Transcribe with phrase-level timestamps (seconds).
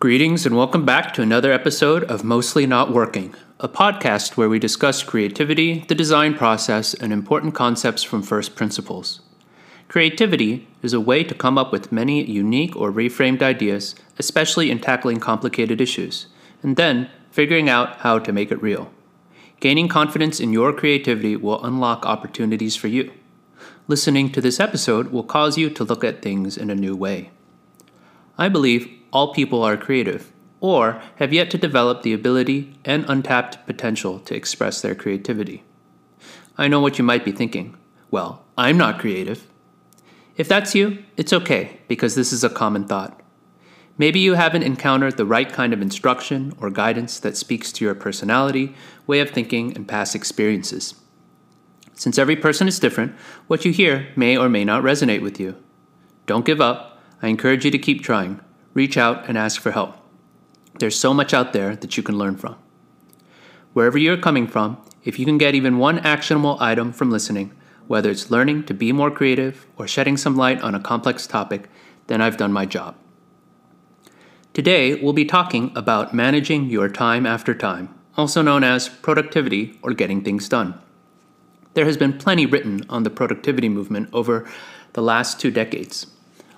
[0.00, 4.58] Greetings and welcome back to another episode of Mostly Not Working, a podcast where we
[4.58, 9.20] discuss creativity, the design process, and important concepts from first principles.
[9.88, 14.78] Creativity is a way to come up with many unique or reframed ideas, especially in
[14.78, 16.26] tackling complicated issues,
[16.62, 18.90] and then figuring out how to make it real.
[19.60, 23.12] Gaining confidence in your creativity will unlock opportunities for you.
[23.88, 27.30] Listening to this episode will cause you to look at things in a new way.
[28.38, 33.66] I believe all people are creative, or have yet to develop the ability and untapped
[33.66, 35.62] potential to express their creativity.
[36.56, 37.76] I know what you might be thinking.
[38.10, 39.46] Well, I'm not creative.
[40.38, 43.20] If that's you, it's okay, because this is a common thought.
[44.00, 47.94] Maybe you haven't encountered the right kind of instruction or guidance that speaks to your
[47.94, 48.74] personality,
[49.06, 50.94] way of thinking, and past experiences.
[51.92, 53.14] Since every person is different,
[53.46, 55.54] what you hear may or may not resonate with you.
[56.24, 56.98] Don't give up.
[57.20, 58.40] I encourage you to keep trying
[58.72, 59.98] reach out and ask for help.
[60.78, 62.56] There's so much out there that you can learn from.
[63.74, 67.52] Wherever you're coming from, if you can get even one actionable item from listening,
[67.86, 71.68] whether it's learning to be more creative or shedding some light on a complex topic,
[72.06, 72.96] then I've done my job.
[74.60, 79.94] Today, we'll be talking about managing your time after time, also known as productivity or
[79.94, 80.78] getting things done.
[81.72, 84.46] There has been plenty written on the productivity movement over
[84.92, 86.08] the last two decades.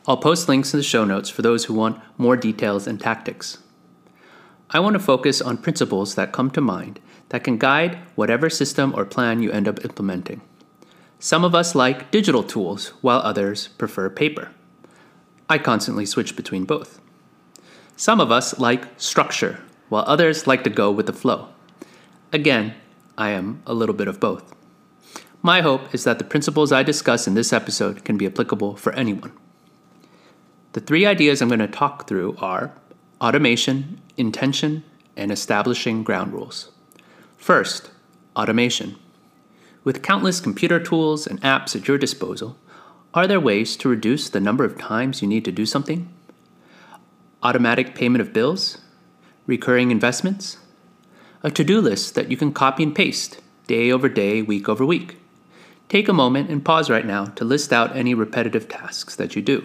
[0.09, 3.59] I'll post links in the show notes for those who want more details and tactics.
[4.71, 8.93] I want to focus on principles that come to mind that can guide whatever system
[8.97, 10.41] or plan you end up implementing.
[11.21, 14.51] Some of us like digital tools, while others prefer paper.
[15.49, 16.99] I constantly switch between both.
[17.97, 21.49] Some of us like structure, while others like to go with the flow.
[22.33, 22.75] Again,
[23.19, 24.55] I am a little bit of both.
[25.43, 28.93] My hope is that the principles I discuss in this episode can be applicable for
[28.95, 29.33] anyone.
[30.73, 32.73] The three ideas I'm going to talk through are
[33.21, 34.85] automation, intention,
[35.17, 36.71] and establishing ground rules.
[37.37, 37.91] First,
[38.35, 38.97] automation.
[39.85, 42.57] With countless computer tools and apps at your disposal,
[43.13, 46.09] are there ways to reduce the number of times you need to do something?
[47.43, 48.79] Automatic payment of bills?
[49.47, 50.59] Recurring investments?
[51.43, 54.85] A to do list that you can copy and paste day over day, week over
[54.85, 55.17] week.
[55.89, 59.43] Take a moment and pause right now to list out any repetitive tasks that you
[59.43, 59.65] do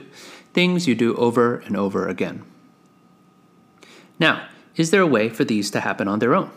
[0.53, 2.43] things you do over and over again.
[4.17, 6.49] Now, is there a way for these to happen on their own?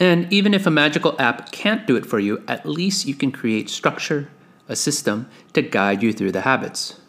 [0.00, 3.30] And even if a magical app can't do it for you, at least you can
[3.30, 4.28] create structure,
[4.68, 7.00] a system to guide you through the habits.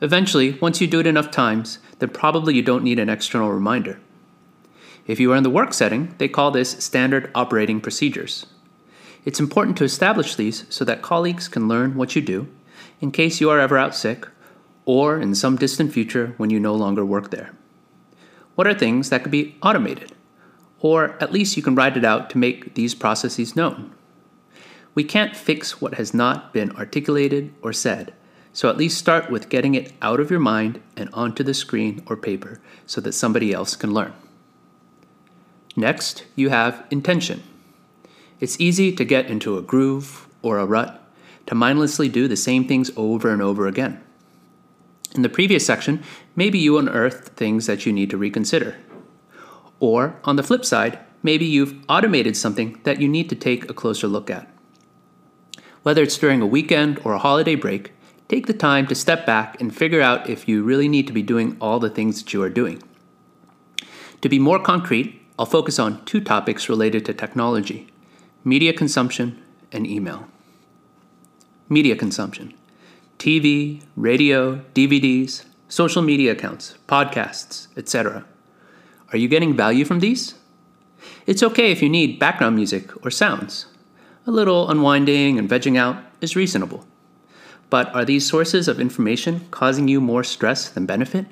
[0.00, 3.98] Eventually, once you do it enough times, then probably you don't need an external reminder.
[5.06, 8.46] If you are in the work setting, they call this standard operating procedures.
[9.24, 12.48] It's important to establish these so that colleagues can learn what you do
[13.00, 14.26] in case you are ever out sick
[14.86, 17.52] or in some distant future when you no longer work there?
[18.54, 20.12] What are things that could be automated?
[20.80, 23.92] Or at least you can write it out to make these processes known.
[24.94, 28.14] We can't fix what has not been articulated or said,
[28.56, 32.02] so at least start with getting it out of your mind and onto the screen
[32.06, 34.14] or paper so that somebody else can learn.
[35.76, 37.42] Next, you have intention.
[38.40, 41.06] It's easy to get into a groove or a rut,
[41.44, 44.02] to mindlessly do the same things over and over again.
[45.14, 46.02] In the previous section,
[46.34, 48.78] maybe you unearthed things that you need to reconsider.
[49.80, 53.74] Or, on the flip side, maybe you've automated something that you need to take a
[53.74, 54.48] closer look at.
[55.82, 57.92] Whether it's during a weekend or a holiday break,
[58.28, 61.22] take the time to step back and figure out if you really need to be
[61.22, 62.82] doing all the things that you are doing.
[64.22, 67.88] To be more concrete, I'll focus on two topics related to technology
[68.44, 69.42] media consumption
[69.72, 70.28] and email.
[71.68, 72.54] Media consumption.
[73.18, 78.24] TV, radio, DVDs, social media accounts, podcasts, etc.
[79.12, 80.34] Are you getting value from these?
[81.26, 83.66] It's okay if you need background music or sounds.
[84.26, 86.86] A little unwinding and vegging out is reasonable.
[87.76, 91.26] But are these sources of information causing you more stress than benefit?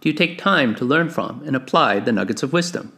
[0.00, 2.94] Do you take time to learn from and apply the nuggets of wisdom?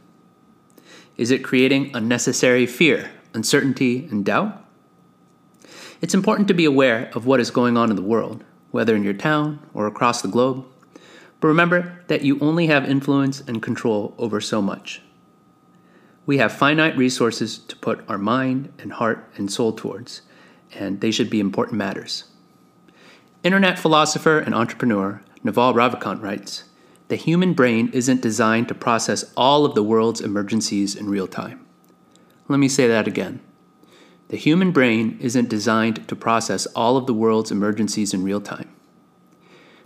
[1.16, 4.64] Is it creating unnecessary fear, uncertainty, and doubt?
[6.00, 9.02] It's important to be aware of what is going on in the world, whether in
[9.02, 10.64] your town or across the globe.
[11.40, 15.02] But remember that you only have influence and control over so much.
[16.26, 20.22] We have finite resources to put our mind and heart and soul towards,
[20.72, 22.26] and they should be important matters.
[23.44, 26.62] Internet philosopher and entrepreneur Naval Ravikant writes
[27.08, 31.66] The human brain isn't designed to process all of the world's emergencies in real time.
[32.46, 33.40] Let me say that again.
[34.28, 38.72] The human brain isn't designed to process all of the world's emergencies in real time.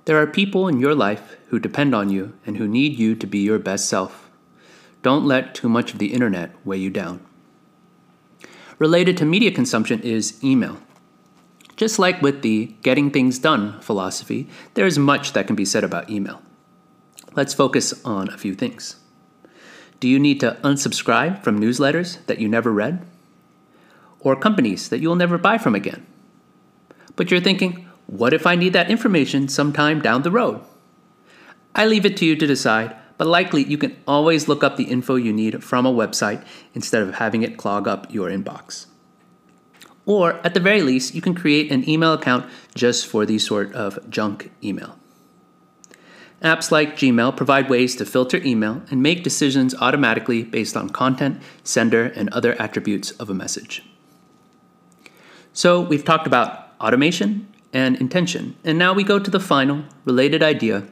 [0.04, 3.26] There are people in your life who depend on you and who need you to
[3.26, 4.30] be your best self.
[5.02, 7.24] Don't let too much of the internet weigh you down.
[8.78, 10.76] Related to media consumption is email.
[11.76, 15.84] Just like with the getting things done philosophy, there is much that can be said
[15.84, 16.40] about email.
[17.34, 18.96] Let's focus on a few things.
[20.00, 23.04] Do you need to unsubscribe from newsletters that you never read?
[24.20, 26.06] Or companies that you'll never buy from again?
[27.14, 30.60] But you're thinking, what if I need that information sometime down the road?
[31.74, 34.84] I leave it to you to decide, but likely you can always look up the
[34.84, 36.42] info you need from a website
[36.74, 38.86] instead of having it clog up your inbox.
[40.06, 43.74] Or, at the very least, you can create an email account just for these sort
[43.74, 44.96] of junk email.
[46.42, 51.42] Apps like Gmail provide ways to filter email and make decisions automatically based on content,
[51.64, 53.82] sender, and other attributes of a message.
[55.52, 60.42] So, we've talked about automation and intention, and now we go to the final related
[60.42, 60.86] idea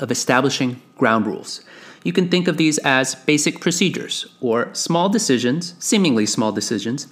[0.00, 1.62] of establishing ground rules.
[2.02, 7.06] You can think of these as basic procedures or small decisions, seemingly small decisions,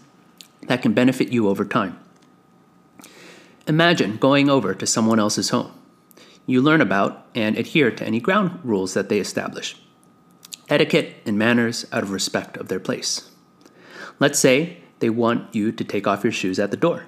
[0.66, 1.98] that can benefit you over time.
[3.66, 5.72] Imagine going over to someone else's home.
[6.46, 9.76] You learn about and adhere to any ground rules that they establish,
[10.68, 13.30] etiquette and manners out of respect of their place.
[14.18, 17.06] Let's say they want you to take off your shoes at the door.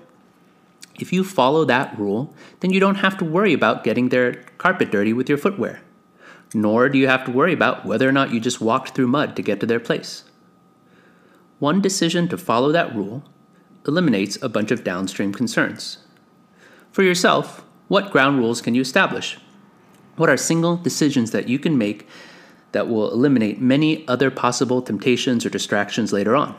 [1.00, 4.92] If you follow that rule, then you don't have to worry about getting their carpet
[4.92, 5.80] dirty with your footwear.
[6.54, 9.34] Nor do you have to worry about whether or not you just walked through mud
[9.34, 10.22] to get to their place.
[11.58, 13.24] One decision to follow that rule
[13.86, 15.98] eliminates a bunch of downstream concerns.
[16.92, 19.38] For yourself, what ground rules can you establish?
[20.16, 22.08] What are single decisions that you can make
[22.72, 26.54] that will eliminate many other possible temptations or distractions later on?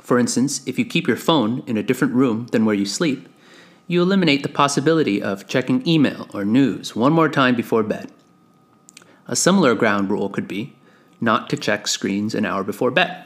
[0.00, 3.28] For instance, if you keep your phone in a different room than where you sleep,
[3.88, 8.10] you eliminate the possibility of checking email or news one more time before bed.
[9.26, 10.76] A similar ground rule could be
[11.20, 13.24] not to check screens an hour before bed.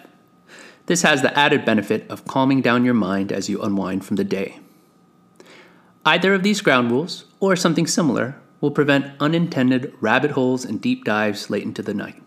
[0.90, 4.24] This has the added benefit of calming down your mind as you unwind from the
[4.24, 4.58] day.
[6.04, 11.04] Either of these ground rules, or something similar, will prevent unintended rabbit holes and deep
[11.04, 12.20] dives late into the night.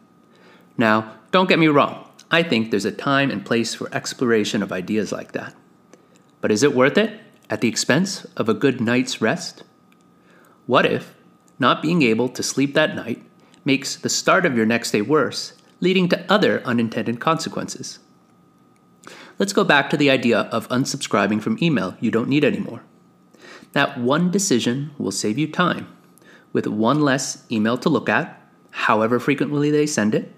[0.77, 4.71] Now, don't get me wrong, I think there's a time and place for exploration of
[4.71, 5.53] ideas like that.
[6.39, 7.19] But is it worth it
[7.49, 9.65] at the expense of a good night's rest?
[10.67, 11.13] What if
[11.59, 13.21] not being able to sleep that night
[13.65, 15.51] makes the start of your next day worse,
[15.81, 17.99] leading to other unintended consequences?
[19.39, 22.83] Let's go back to the idea of unsubscribing from email you don't need anymore.
[23.71, 25.87] That one decision will save you time,
[26.51, 28.39] with one less email to look at,
[28.71, 30.35] however frequently they send it,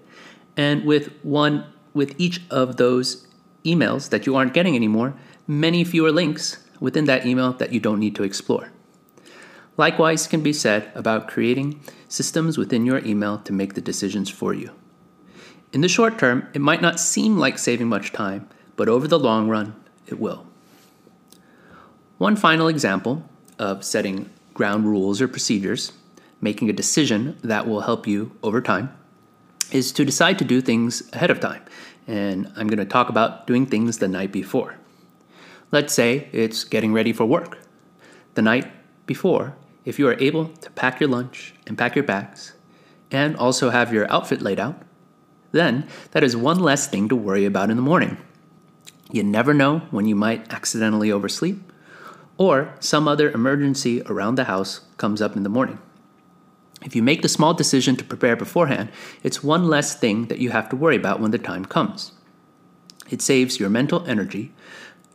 [0.56, 3.26] and with one with each of those
[3.64, 5.14] emails that you aren't getting anymore,
[5.46, 8.70] many fewer links within that email that you don't need to explore.
[9.76, 14.54] Likewise can be said about creating systems within your email to make the decisions for
[14.54, 14.70] you.
[15.72, 19.18] In the short term, it might not seem like saving much time, but over the
[19.18, 19.74] long run,
[20.06, 20.46] it will.
[22.18, 23.24] One final example
[23.58, 25.92] of setting ground rules or procedures,
[26.40, 28.94] making a decision that will help you over time,
[29.72, 31.62] is to decide to do things ahead of time.
[32.06, 34.76] And I'm going to talk about doing things the night before.
[35.72, 37.58] Let's say it's getting ready for work.
[38.34, 38.70] The night
[39.06, 42.52] before, if you are able to pack your lunch and pack your bags,
[43.10, 44.82] and also have your outfit laid out,
[45.52, 48.16] then that is one less thing to worry about in the morning.
[49.10, 51.72] You never know when you might accidentally oversleep,
[52.38, 55.78] or some other emergency around the house comes up in the morning.
[56.82, 58.90] If you make the small decision to prepare beforehand,
[59.22, 62.12] it's one less thing that you have to worry about when the time comes.
[63.08, 64.52] It saves your mental energy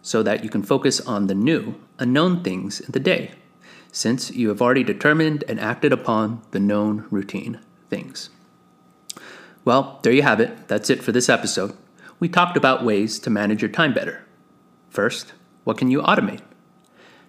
[0.01, 3.31] so that you can focus on the new, unknown things in the day,
[3.91, 8.29] since you have already determined and acted upon the known routine things.
[9.63, 10.67] Well, there you have it.
[10.67, 11.75] That's it for this episode
[12.22, 14.24] we talked about ways to manage your time better.
[14.90, 16.42] First, what can you automate?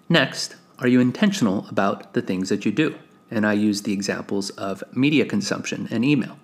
[0.07, 2.95] Next, are you intentional about the things that you do?
[3.31, 6.37] And I use the examples of media consumption and email.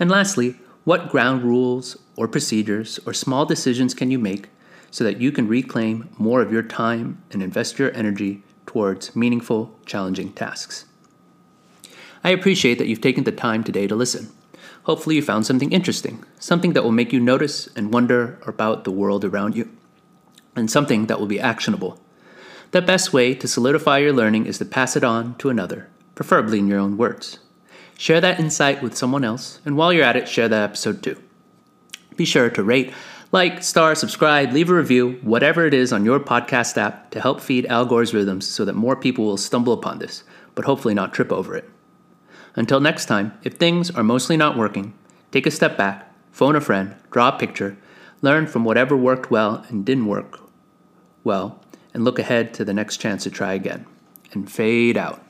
[0.00, 4.48] And lastly, what ground rules or procedures or small decisions can you make
[4.90, 9.78] so that you can reclaim more of your time and invest your energy towards meaningful,
[9.86, 10.86] challenging tasks?
[12.24, 14.32] I appreciate that you've taken the time today to listen.
[14.88, 18.90] Hopefully, you found something interesting, something that will make you notice and wonder about the
[18.90, 19.68] world around you,
[20.56, 22.00] and something that will be actionable.
[22.70, 26.58] The best way to solidify your learning is to pass it on to another, preferably
[26.58, 27.38] in your own words.
[27.98, 31.22] Share that insight with someone else, and while you're at it, share that episode too.
[32.16, 32.94] Be sure to rate,
[33.30, 37.42] Like, star, subscribe, leave a review, whatever it is on your podcast app to help
[37.42, 41.12] feed Al Gore's rhythms so that more people will stumble upon this, but hopefully not
[41.12, 41.68] trip over it.
[42.58, 44.92] Until next time, if things are mostly not working,
[45.30, 47.78] take a step back, phone a friend, draw a picture,
[48.20, 50.40] learn from whatever worked well and didn't work
[51.22, 51.62] well,
[51.94, 53.86] and look ahead to the next chance to try again.
[54.32, 55.22] And fade out.